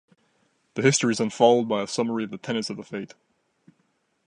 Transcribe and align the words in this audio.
The 0.73 0.81
history 0.81 1.11
is 1.11 1.19
then 1.19 1.29
followed 1.29 1.67
by 1.69 1.83
a 1.83 1.87
summary 1.87 2.23
of 2.23 2.31
the 2.31 2.39
tenets 2.39 2.71
of 2.71 2.77
the 2.77 2.83
faith. 2.83 3.13